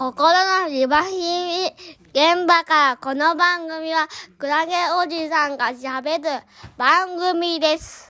[0.00, 0.32] 心
[0.62, 1.66] のリバヒミ
[2.14, 6.42] 現場からこの番組はクラゲおじさんが喋る
[6.78, 8.08] 番組です。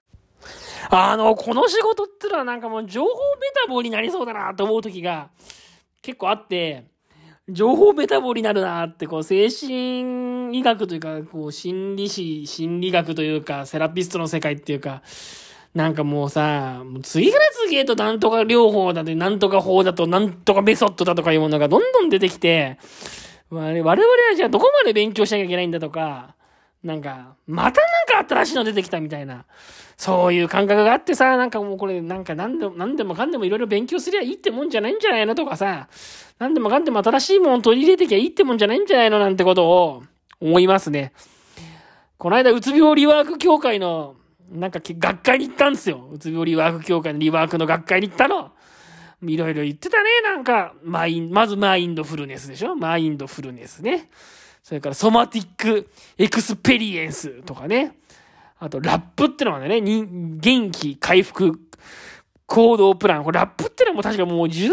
[0.89, 3.13] あの、この仕事ってのはなんかもう情報メ
[3.65, 5.31] タボになりそうだなと思う時が
[6.01, 6.85] 結構あって、
[7.49, 15.01] 情報メタボになるなって、こう、精神医学というか、こう、心理師、心理学というか、セラピストの世界っていうか、
[15.73, 22.77] なんかもうさ、もう次から次へとなんとか療法だと、なんとか法だと、なんとかメソッドだとかいうものがどんどん出てきて、
[23.49, 23.97] 我々は
[24.35, 26.35] じゃあどこまで勉強しなきゃいけないんだとか、
[26.83, 29.45] なんか、またなんか新しいの出てきたみたいな、
[29.95, 35.87] そういう感覚があってさ、なんかもうこれ、なんか何でも、何でもかんでもいろいろ勉強すりゃいいってもんじゃないんじゃないのとかさ、
[36.39, 40.03] 何でもかんでも新しいものを取り入れてきゃいいってもんじゃないんじゃないのなんてことを
[40.41, 41.13] 思いますね。
[42.17, 44.15] この間、うつ病リワーク協会の、
[44.51, 46.09] なんか学会に行ったんですよ。
[46.11, 48.51] うつ病リワーク協会のリワークの学会に行ったの。
[49.23, 54.09] いろいろ言ってたね、なんか、マイン、まずマインドフルネスでしょマインドフルネスね。
[54.63, 57.97] それから Somatic Experience とかね。
[58.59, 60.05] あと、 WRAP ってのがね、に
[60.39, 61.59] 元気回復
[62.45, 63.23] 行動プラン。
[63.23, 64.71] これ WRAP ってのはもう確かもう10年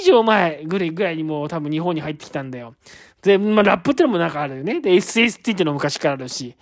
[0.00, 2.74] 以上前ぐらいぐらいにもう多分日本に入ってきたんだよ。
[3.22, 4.80] で、まあ、 WRAP ってのもなんかあるよね。
[4.80, 6.56] で、SST ってのも昔からあるし。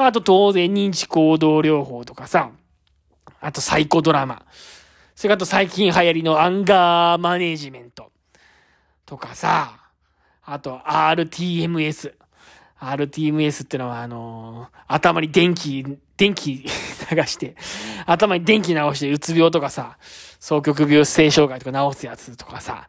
[0.00, 2.52] まあ、あと当然認知行動療法とかさ。
[3.38, 4.46] あとサイコドラマ。
[5.14, 8.10] それからあと最近流行りのアンガーマネジメント。
[9.04, 9.90] とかさ。
[10.42, 12.14] あと RTMS。
[12.80, 15.84] RTMS ってのはあのー頭に電気、
[16.16, 16.66] 電気 流
[17.26, 17.54] して、
[18.06, 19.98] 頭に電気流してうつ病とかさ、
[20.40, 22.88] 双極病性障害とか治すやつとかさ、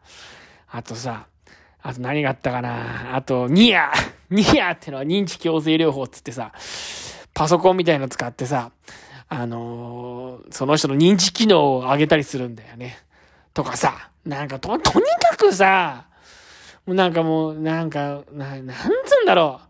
[0.70, 1.26] あとさ、
[1.82, 3.92] あと何があったかなあと、ニア
[4.32, 6.52] ニアってのは認知矯正療法っつってさ、
[7.34, 8.70] パソコンみたいの使ってさ、
[9.28, 12.98] あのーその人の認知機能を上げたりするんだよね。
[13.54, 16.06] とかさ、なんかと、とにかくさ、
[16.86, 18.66] もうなんかもう、なんか、な、なん
[19.04, 19.60] つうんだろ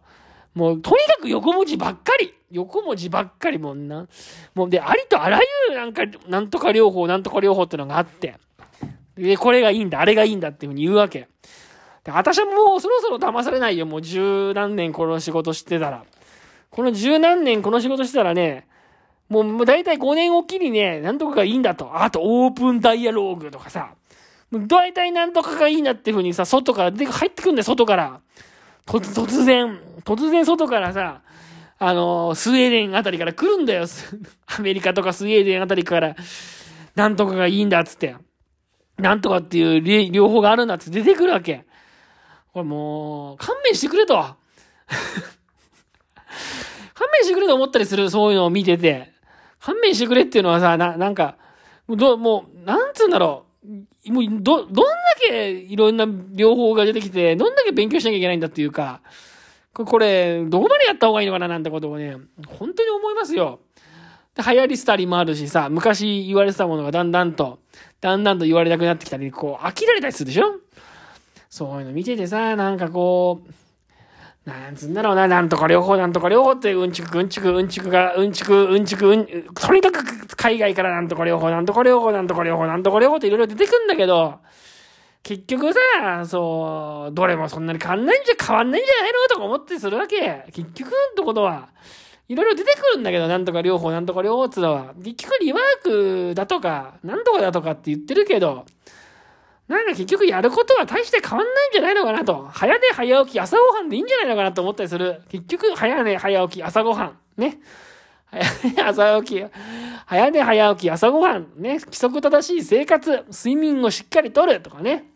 [0.54, 0.58] う。
[0.58, 2.34] もう、とにかく横文字ばっかり。
[2.50, 4.06] 横文字ばっかりもんな。
[4.54, 8.36] もう、で、ありとあらゆるなんか、なんとか療法、なんとか療法ってのがあって。
[9.16, 11.28] で、これがいいんだ、あれがいいんだっていうふうに言うわけ。
[12.04, 13.86] で、私はもうそろそろ騙されないよ。
[13.86, 16.04] もう十何年この仕事してたら。
[16.70, 18.66] この十何年この仕事してたらね、
[19.28, 22.02] もう、大体5年おきにね、なんとかがいいんだと。
[22.02, 23.94] あと、オープンダイアローグとかさ。
[24.52, 28.20] 大体なんとかがいいんだっていうふうにさ、外から、で、入ってくんだよ、外から。
[28.86, 31.22] 突、突然、突然外からさ、
[31.78, 33.86] あのースウェーデンあたりから来るんだよ。
[34.46, 36.14] アメリカとかスウェーデンあたりから、
[36.94, 38.14] なんとかがいいんだっつって。
[38.98, 41.64] なんとかっていう両方があるんだっつって出てくるわけ。
[42.52, 44.14] これもう、勘弁してくれと。
[44.14, 44.36] 勘
[47.10, 49.12] 弁してくれと思ったりする、そういうのを見てて。
[49.58, 51.36] 勘弁してくれっていうのはさ、な、なんか、
[51.88, 53.46] ど、もう、なんつうんだろ
[54.06, 54.12] う。
[54.12, 59.00] もう、ど、どんだけいろんな両方が出てきて、どんだけ勉強しなきゃいけないんだっていうか、
[59.72, 63.60] これ、どこまでやった方がいいのかななんてことをね、本当に思いますよ。
[64.34, 67.60] で流行り廃りもあるしさ、昔言われてたものがだんだんと、
[68.00, 70.61] だんだんと言われなくなってきたり、こう、飽きられたりするでしょ
[71.52, 73.42] そういうの見ててさ、なんかこ
[74.46, 84.38] う、なんつうんだろうな、なんとか両方、なんとか両方って、うんちく、うんちく、うんちくが、うんちく、うんちく、うん、とにかく海外からなんとか両方、なんとか両方、なんとか両方、なんとか両方っていろいろ出てくんだけど、
[85.22, 90.46] 結局さ、そう、どれもそんなに変わんないんじゃ、変わんないんじゃないのとか思ってするわけ。
[90.52, 91.68] 結局のことは、
[92.30, 98.64] いろいろ出てくるんだけど、なんとか両方、なんとか両方っつうのは、結局リワークだとか、なんとかだとかって言ってるけど、
[99.76, 102.48] なんか結局やることは大して変わんないんじゃないのかなと。
[102.52, 105.22] 早寝早起き朝ごはんでいいんじゃないのかなと思ったりする。
[105.28, 107.18] 結局、早寝早起き朝ごはん。
[107.36, 107.58] ね。
[108.30, 108.44] 早
[108.74, 109.44] 寝朝起き、
[110.06, 111.46] 早寝早起き朝ごはん。
[111.56, 111.78] ね。
[111.78, 113.24] 規則正しい生活。
[113.30, 115.10] 睡眠をしっかりとるとかね。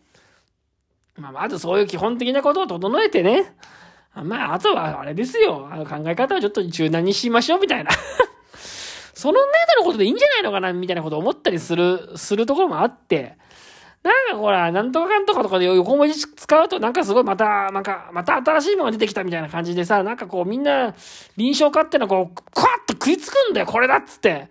[1.17, 3.55] まあ、まずそういう基本的なことを整えてね。
[4.23, 5.67] まあ、あとはあれですよ。
[5.71, 7.91] あの考え方はちょっと柔軟にしましょうみたいな。
[9.13, 13.37] その程度のことでいいんじゃないのかなみたいなことを思ったりする、するところもあって。
[14.07, 20.95] なんかほら、なんとかかんとかとかで横文字使うとなんかすごいまた、なんか、また新しいものが出てきたみたいな感じでさ、なんかこうみんな、
[21.35, 24.47] 臨床家ってのはこう、クワッと食いつくんだよ、これだっつって。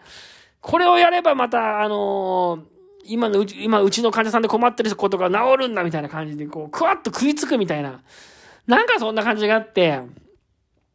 [0.60, 2.76] これをやればまた、あのー
[3.08, 8.00] 今のうち、今うちの患者さんで困ってることが治るんだみたいな感じで、こう、クワッと食いつくみたいな。
[8.66, 10.00] なんかそんな感じがあって、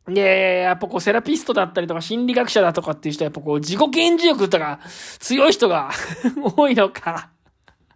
[0.08, 4.80] で、やっぱこうセラピストだったりとか心理学者だとかっていう人はやっぱこう自己顕示欲とか
[5.20, 5.92] 強い人が
[6.58, 7.30] 多いのか。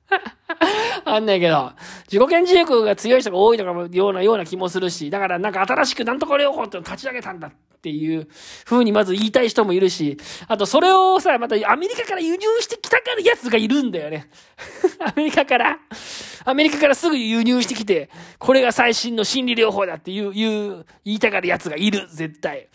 [1.05, 1.71] わかんないけど、
[2.11, 8.27] 自己顕示欲が強い人が多いのかもようなような気もするし、だからなんか新しくなんとか療法って立ち上げたんだってっていう
[8.65, 10.17] 風にまず言いたい人もいるし、
[10.47, 14.27] あとそれをさ、またアメリカから輸入してきたからやつがいるんだよね。
[14.99, 15.77] アメリカから、
[16.45, 18.09] アメリカからすぐ輸入してきて、
[18.39, 22.69] これが最新の心理療法だって、いう、言いたがるやつがいる、絶対。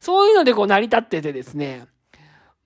[0.00, 1.86] そういうのでこう成り立っててですね。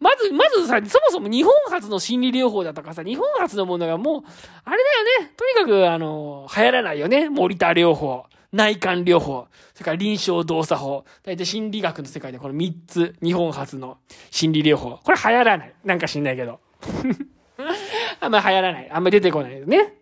[0.02, 4.22] まず、まずさ、そもそも日本初の心理療法だとかさ、日本初のものがもう、
[4.64, 5.32] あれだよね。
[5.36, 7.28] とにかく、あの、流行らないよね。
[7.28, 11.04] モリター療法、内観療法、それから臨床動作法。
[11.22, 13.98] 大体心理学の世界でこの3つ、日本初の
[14.32, 14.98] 心理療法。
[15.04, 15.74] これ流行らない。
[15.84, 16.58] なんか知んないけど。
[18.18, 18.90] あんま流行らない。
[18.90, 19.94] あんま出てこないよね。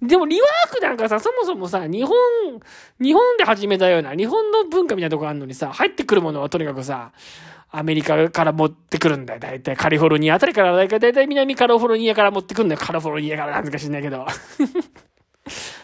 [0.00, 2.16] でもリワークなんかさ、そもそもさ、日本、
[3.00, 7.12] 日本で始めたような、日本の文化みたいなとこあるのにさ、入ってくるものはとにかくさ、
[7.76, 9.40] アメリカから持ってくるんだよ。
[9.40, 12.80] だいたいカリフォルニアあたりから、だいたい南カリフォルニアから持ってくるんだよ。
[12.80, 14.24] カリフォルニアからなんか知んないけど。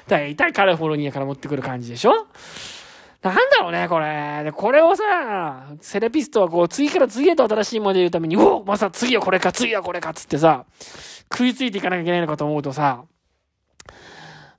[0.07, 2.29] だいたいカリフォルニアから持ってくる感じでしょ？
[3.23, 4.45] なんだろうね、これ。
[4.45, 10.65] で、これをさ、セラピストはこう、次から次へと新しいもので言うために、おおまさ次はこれか、次はこれか、つってさ、
[11.31, 13.05] 食いついていかなきゃいけないのかと思うとさ、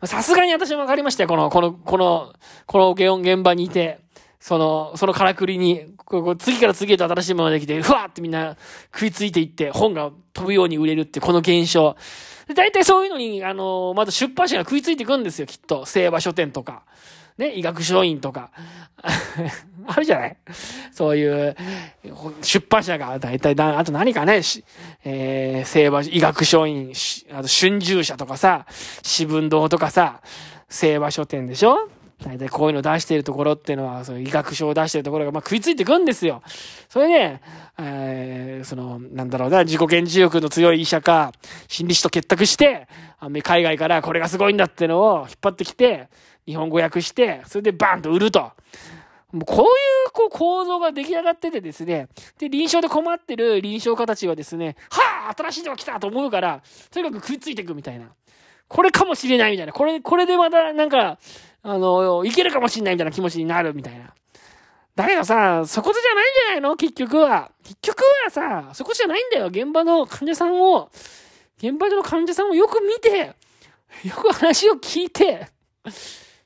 [0.03, 2.33] さすがに私も分かりましたよ、この、この、この、
[2.67, 3.99] このゲオン現場にいて。
[4.41, 8.57] その、そのからくりに、こう次から次へと新しいものができて、ふわってみんな
[8.93, 11.95] 食いついていって、本が飛ぶように売れるってこの現象。
[12.47, 15.85] で、大体そういうのに、あの、まず出版社が食いついていくんですよ、きっと。
[15.85, 16.81] 聖和書店とか。
[17.37, 18.49] ね、医学書院とか。
[19.87, 20.37] あるじゃない？
[20.91, 21.55] そういう、
[22.41, 24.41] 出版社が大体だ、あと何かね、
[25.05, 26.91] えー、聖和医学書院、
[27.31, 28.65] あと春秋社とかさ、
[29.03, 30.21] 四分堂とかさ、
[30.67, 31.89] 聖和書店でしょ？
[32.25, 36.43] 大体こういうの出してるところっていうのは、そういう医学書を出してるところが、まあ、食いついてくんですよ。
[36.87, 37.41] それで、
[37.79, 41.31] えー、その、なんだろうな、自己顕示欲の強い医者か、
[41.67, 42.87] 心理師と結託して、
[43.43, 46.09] 海外からこれがすごいんだっていうのを引っ張ってきて、
[46.45, 48.51] 日本語訳して、それでバーンと売ると。
[49.31, 58.07] もうこういうこう構造が出来上がっててですね、で、臨床で困ってる臨床家たちはですね、はあ新しいのが来たと思うから、とにかく食いついていくみたいな。
[58.67, 59.73] これかもしれないみたいな。
[59.73, 61.17] これ、これでまたなんか、
[61.63, 64.13] あの、いけるかもしんないみたいな気持ちになるみたいな。
[64.95, 66.75] だけどさ、そこじゃないんじゃないの？
[66.75, 67.51] 結局は。
[67.63, 69.47] 結局はさ、そこじゃないんだよ。
[69.47, 70.89] 現場の患者さんを、
[71.57, 73.33] 現場での患者さんをよく見て、
[74.03, 75.47] よく話を聞いて、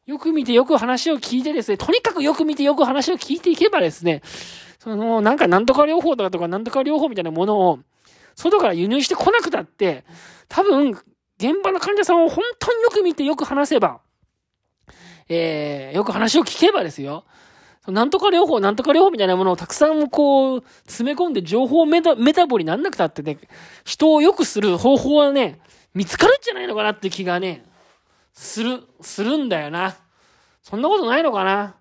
[0.05, 4.21] よく見てよく話を聞いてですね、とにかくよく見てよく話を聞いていけばですね、
[4.79, 7.79] その、なんかなんとか療法とかとかなんとか療法みたいなものを、
[8.35, 10.03] 外から輸入してこなくたって、
[10.47, 10.91] 多分、
[11.37, 14.01] 現場の患者さんを本当によく見てよく話せば、
[15.29, 17.23] えー、よく話を聞けばですよ。
[17.87, 23.37] なんとか療法、なんとか療法みたいなものをたくさんこう、詰め込んで情報メタメタボになんなくたってね、
[23.83, 25.59] 人を良くする方法はね、
[25.93, 27.63] 見つかるんじゃないのかなって気がね、
[28.33, 29.95] する、するんだよな。
[30.63, 31.75] そんなことないのかな。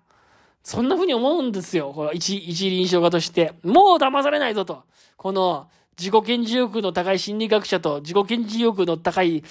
[0.63, 1.91] そんな風に思うんですよ。
[1.93, 3.53] この一、一臨床家として。
[3.63, 4.83] もう騙されないぞと。
[5.17, 5.67] この、
[5.97, 9.43] 自己顕示欲の高い心理学者と自己顕示欲の高い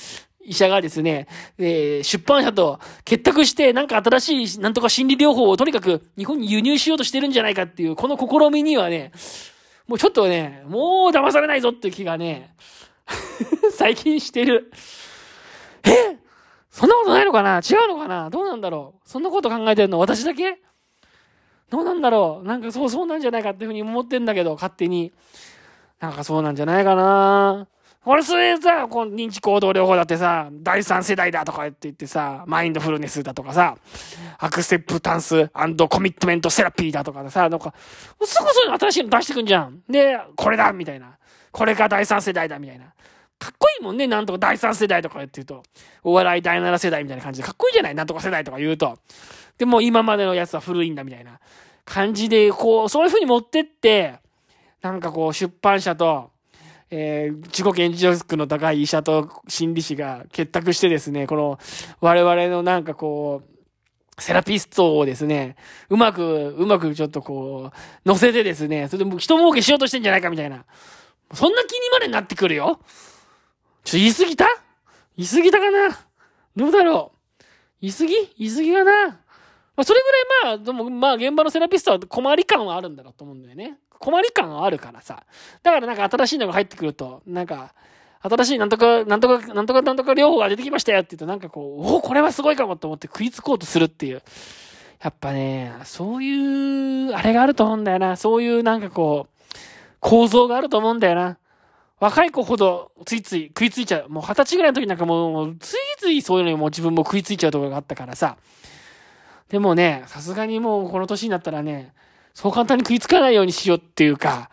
[0.44, 1.26] 医者がですね、
[1.58, 9.12] えー、出版社と結託してなんか新しいなんとか心理療法をとにかく日本に輸入しようとしてるんじゃないかっていう、この試みにはね、
[9.86, 12.54] もうちょっとね、もう騙されないぞっていう気がね、
[13.72, 14.72] 最近してる。
[15.84, 16.16] え？
[16.70, 17.58] そんなことないのかな？
[17.58, 18.30] 違うのかな？
[18.30, 19.08] どうなんだろう？
[19.08, 19.98] そんなこと考えてるの？
[19.98, 20.58] 私だけ？
[21.70, 22.46] どうなんだろう？
[22.46, 25.12] なんかそう、そうなんじゃないかっていうふうに思ってんだけど、勝手に。
[26.00, 27.68] なんかそうなんじゃないかな。
[28.04, 33.78] これそれさ、この認知行動療法だってさ、第三世代だとか言って言ってさ、マインドフルネスだとかさ、
[34.38, 37.72] アクセプタンスコミットメントセラピーだとかさ、なんか、
[38.22, 39.80] すぐそういうの新しいの出してくんじゃん。
[39.88, 41.16] で、これだみたいな。
[41.50, 42.92] これが第三世代だみたいな。
[43.38, 45.62] かっこいいもんね、なんとか第三世代とか言って言うと。
[46.02, 47.94] お笑い第七世代みたいな感じでかっこいいじゃない？
[47.94, 48.98] なんとか世代とか言うと。
[49.56, 51.40] でも今までのやつは古いんだみたいな
[51.86, 54.16] 感じで、こう、そういう風に持ってって、
[54.82, 56.33] なんかこう出版社と、
[56.96, 61.58] えー、自己顕示欲の高い医者と心理師が結託してですね、この
[62.00, 65.56] 我々のなんかこう、セラピストをですね、
[65.90, 70.64] うまく、うまくちょっとこう、乗せてですね、それでも人儲けしようとしてんじゃないかみたいな。
[71.32, 72.78] そんな気にまでなってくるよ。
[73.82, 74.46] ちょ、言い過ぎた？
[75.16, 75.98] 言い過ぎたかな？
[76.54, 77.10] どうだろ
[77.40, 77.44] う？
[77.80, 78.14] 言い過ぎ？
[78.38, 79.20] 言い過ぎかな？
[79.76, 80.00] まあ、それ
[80.42, 83.78] ぐらいまあ、でもまあ、現場のセラピストは困り感はあるんだろうと思うんだよね。
[83.98, 85.24] 困り感はあるからさ。
[85.62, 87.74] だからなんか新しいのが入ってくると、なんか、
[88.20, 94.22] 新しいなんとか、なんとか、なんとか、なんとか療法が出てきましたよって言うと、なんかこう、おおこれはすごいかもと思って食いつこうとするっていう。
[95.02, 98.16] やっぱね、そういう、あれがあると思うんだよな。
[98.16, 99.54] そういうなんかこう、
[100.00, 101.38] 構造があると思うんだよな。
[102.00, 104.08] 若い子ほどついつい食いついちゃう。
[104.08, 108.36] もう二十歳ぐらいの時なんかもう、ついついそういうのにも自分も食いついちゃうところがあったからさ。
[109.48, 111.92] でもね、さすがにもうこの年になったらね、
[112.32, 114.50] そう簡単に食いつかないようにしようっていうか、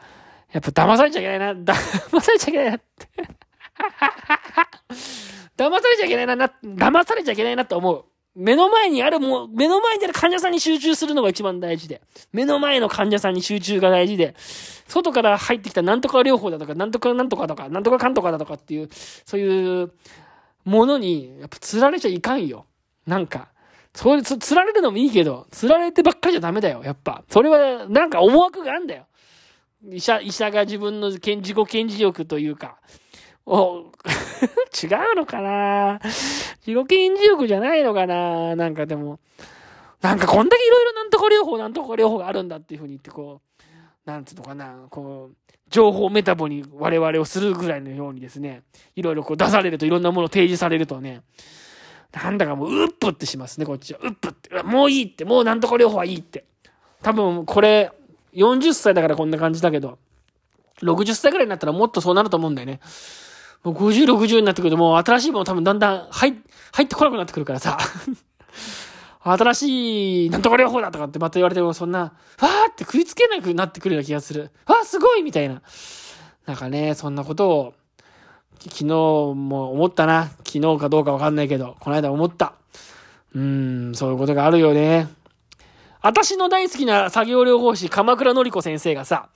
[0.52, 3.08] やっぱ騙されちゃいけないな、 騙されちゃいけないなって
[5.58, 8.06] 騙されちゃいけないな、騙されちゃいけないなって思う。
[8.34, 12.02] 目の前にあるもう、目の前にある患者さんに集中するのが一番大事で。
[12.32, 14.36] 目の前の患者さんに集中が大事で。
[14.88, 18.90] 外から入ってきたなんとか療法だとか、なんとかなんとかとか、なんとかかんとかだとかっていう、
[19.26, 19.92] そういう
[20.64, 22.66] ものに、やっぱ釣られちゃいかんよ。
[23.06, 23.50] なんか。
[23.94, 27.24] そういう、釣られるのもいいけど、釣られてばっかりじゃダメだよ、やっぱ。
[27.30, 29.06] それは、なんか思惑があんだよ。
[29.90, 32.78] 医者、医者が自分の自己顕示欲というか、
[33.46, 33.92] お、
[34.84, 36.00] 違うのかな？
[36.66, 38.56] 自己顕示欲じゃないのかな？
[38.56, 39.20] なんかでも、
[40.02, 45.36] なんかこんだけいろいろなんとか療法、なんとか療法があるんだっていうふうに言ってこう、なんつうのかな、こう、
[45.70, 48.64] 情報メタボに我々をするぐらいのようにですね、
[48.96, 51.22] いろいろこう出されるといろんなものを提示されるとね、
[52.14, 54.00] なんだかもう、うっぷってしますね、こっちは。
[54.04, 54.64] うっぷって。
[54.64, 56.46] もういいって、もうなんとか療法はいいって。
[57.02, 57.92] 多分、これ、
[58.34, 59.98] 40歳だからこんな感じだけど、
[60.82, 62.80] 60歳ぐらいになったらもっとそうなると思うんだよね。
[63.64, 66.36] もう50、60になってくるともう新しいもの多分だんだん入、
[66.72, 67.78] 入ってこなくなってくるからさ。
[69.24, 74.50] 新しい、なんとか療法だとかってまた言われてもそんな、わーって食いつけなくなってくるような気がする。
[74.66, 75.62] わーすごいみたいな。
[76.48, 77.74] なんかね、そんなことを、
[78.64, 80.32] 昨日も思ったな。
[80.46, 82.54] 昨日かどうかわかんないけど、この間思った。
[83.34, 85.08] うん、そういうことがあるよね。
[86.02, 89.30] 私の大好きな作業療法士、鎌倉のり子先生がさ、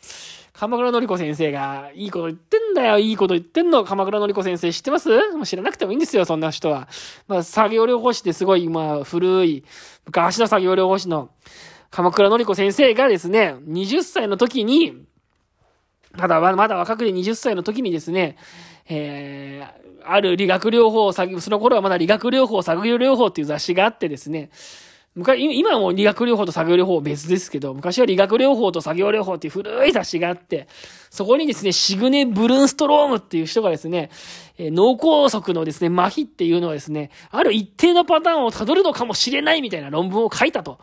[0.53, 3.83] 鎌倉のり子先生が、いいこと言ってんだよ、いいこと言ってんの。
[3.83, 5.09] 鎌倉のり子先生知ってます？
[5.33, 6.87] もう知らなくてもいいんですよ、そんな人は。
[7.27, 9.63] まあ、作業療法士ってすごい、まあ、古い、
[10.05, 11.29] 昔の作業療法士の
[11.91, 15.03] 鎌倉のり子先生がですね、20歳の時に、
[16.17, 18.37] まだ、まだ若くて20歳の時にですね、
[18.87, 24.49] えー、ある理学療法、その頃はまだ理学療法、作業療法っていう雑誌があってですね、
[25.15, 30.67] 昔、今はもう理学療法と作業療法別ですけど、昔は理学療法と作業療法っていう古い雑誌があって、
[31.09, 34.09] そこにですね、シグネ・ブルンストロームっていう人がですね、
[34.57, 40.79] え脳梗塞のですね、麻痺っていうのはですね、ある一定のパターンを辿るのかもしれないみたいな論文を書いたと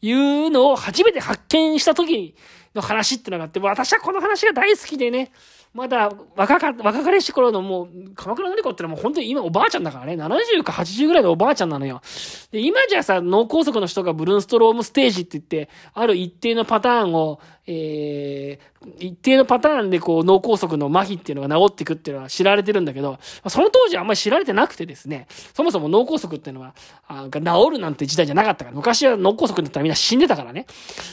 [0.00, 2.34] いうのを初めて発見した時に
[2.74, 5.30] の話ってのがあって、私はこの話が大好きでね、
[5.74, 12.02] まだ若か、若かりし頃のもう、鎌倉のり子ってのはもう本当に今おばあちゃんだからね、70か80ぐらいのおばあちゃんなのよ。
[12.50, 26.74] で、今じゃさ、脳梗塞の人がブルーンストロームステージって言って、ある一定のパターンを、えー、一定のパターンでこう脳梗塞の麻痺っていうのが治っていくっていうのは知られてるんだけど、その当時はあんまり知られてなくてですね、そもそも脳梗塞っていうのは、
[27.06, 30.66] あが治るなんて時代じゃなかったから、昔は脳梗塞だったらみんな死んでたからね。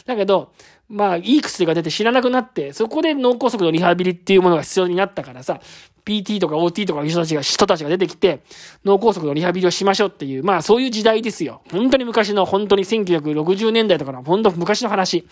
[0.05, 0.51] だけど、
[0.89, 5.61] まあ、いい薬が出て知らなくなって、そこで脳梗塞のリハビリっていうものが必要になったからさ、
[6.03, 8.41] PT とか OT とかの人たちが、人たちが出てきて、
[8.83, 11.61] 脳梗塞のリハビリをしましょうっていう、まあそういう時代ですよ。
[11.71, 15.27] 本当に昔の、本当に1960年代とかの、本当昔の話。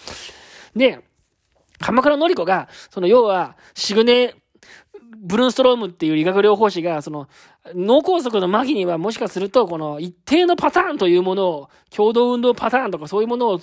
[0.76, 1.00] で、
[1.80, 4.34] 鎌倉のり子が、その要は、シグネ、
[5.20, 7.28] ブルーンストロームっていう理学療法士が、その、
[7.74, 13.62] 脳梗塞の末期にはもしかすると、この一定のパターンというものを、共同運動パターンとかそういうものを、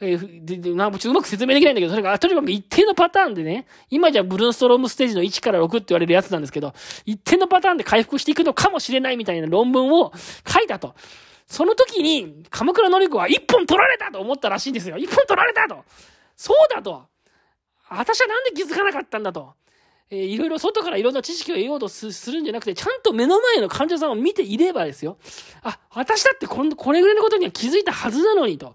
[0.00, 6.72] えー、で、で、な、ちょっとうまく説明できないんだけど、それが、とにかく一定のパターンでね、今じゃブルーンストロームステージの1から6って言われるやつなんですけど、
[7.04, 10.12] 一定のパターンで回復していくのかもしれないみたいな論文を
[10.46, 10.94] 書いたと。
[11.46, 14.96] その時に、鎌倉のり子は一本取られたと思ったらしいんですよ。
[14.96, 15.84] 一本取られたと。
[16.36, 17.06] そうだと。
[17.88, 19.54] 私はなんで気づかなかったんだと。
[20.08, 25.18] えー、いろいろ外からいろんな知識を得ようとするんじゃなくて、ちゃんと目の前の患者さんを見ていればですよ。
[25.62, 28.74] あ、私だってこんこれぐらいのことには気づいたはずなのにと。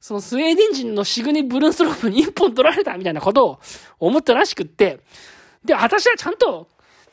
[0.00, 3.60] そのスウェーデン人のシグニ・ブルンストロープに一本取られたみたいなことを
[3.98, 5.00] 思ったらしくって、
[5.64, 6.68] で、私はちゃんと、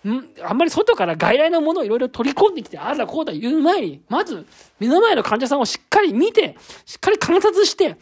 [0.06, 4.46] んあんまり外から外来のものをいろいろ取り込んできて、ああだこうだ言う前に、まず
[4.80, 7.98] 目の前の患者さんをしっかり見て、しっかり観察して、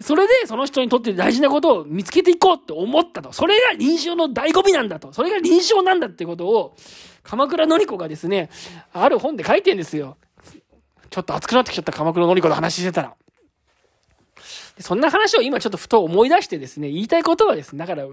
[0.00, 3.32] それでその人にとって大事なことを見つけていこうって思ったと。
[3.32, 5.12] それが臨床の醍醐味なんだと。
[5.12, 6.76] それが臨床なんだってことを、
[7.22, 8.50] 鎌倉のり子がですね、
[8.92, 10.18] ある本で書いてんですよ。
[11.08, 13.14] ちょっと熱くなってきちゃった鎌倉のり子の話してたら。
[14.78, 18.06] そんな話を今ちょっとふと思い出してですね、言いたいことはですね、だから、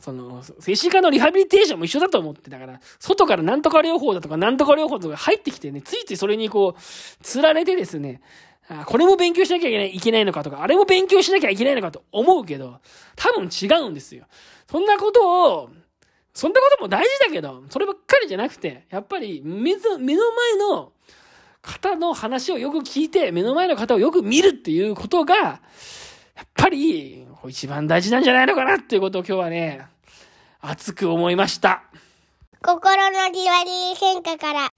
[0.00, 6.80] その、精神科のリハビリテーションも一緒だと思って、だから、外からなんとか療法だとかなんとか療法とか入ってきてね、ついついそれにこう、
[7.22, 8.20] 釣られてですね、
[8.80, 12.80] あこれも勉強しなきゃいけないいけないのかとか、あれも勉強しなきゃいけないのかと思うけど、
[13.16, 14.26] 多分違うんですよ。
[14.70, 15.70] そんなことを、
[16.32, 20.92] そんなことも大事だけど、そればっかりじゃなくて、やっぱり目の前の
[21.60, 25.60] 方の話をよく聞いて、目の前の方をよく見るっていうことが、や
[26.44, 29.86] っぱり一番大事なんじゃないのかなっていうことを今日はね、
[30.60, 31.82] 熱く思いました。
[32.62, 34.70] 心のリワリー変化から。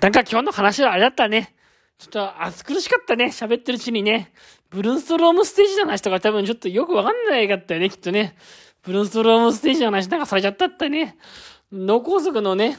[0.00, 1.54] なんか今日の話はあれだったね。
[1.98, 3.26] ちょっと暑苦しかったね。
[3.26, 4.32] 喋ってるうちにね。
[4.70, 8.36] ブルーストロームステージの話とか多分ちょっとよくわかんないかったよね、きっとね。
[8.84, 11.16] ブルーストロームステージの話なんかされちゃったったね。
[11.72, 12.78] 脳梗塞のね、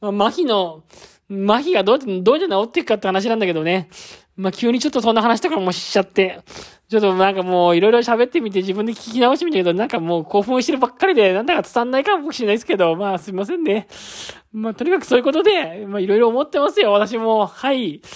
[0.00, 0.84] まあ、麻痺の、
[1.28, 3.88] 麻痺がどうやって、どうやって治っていくかって話なんだけどね。
[4.40, 6.40] まあ、急にちょっとそんな話とかもしちゃって、
[6.88, 13.86] ちょっとなんかもういろいろ喋ってみて自分で聞き直してみたけど、なんかもう興奮してるばっかりで、なんだか伝わんないかもしれないですけど、まあすいませんね。
[14.50, 17.46] まあとにかくそういうことで、まあいろいろ思ってますよ、私も。
[17.46, 18.00] はい。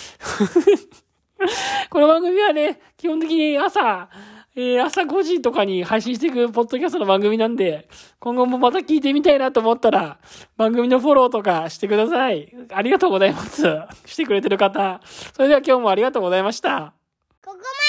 [1.90, 4.08] この番組はね、基本的に朝、
[4.56, 7.88] えー、朝5時とかに配信していくポッドキャストの番組なんで、
[8.20, 10.18] 今後もまた聞いてみたいなと思ったら、
[10.56, 12.54] 番組のフォローとかしてください。
[12.72, 13.64] ありがとうございます。
[14.06, 15.00] してくれてる方。
[15.04, 16.94] それでは今日もありがとうございました。
[17.44, 17.83] ここま